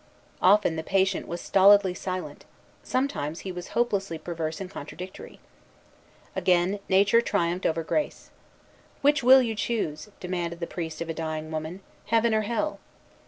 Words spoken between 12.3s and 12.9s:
or Hell?"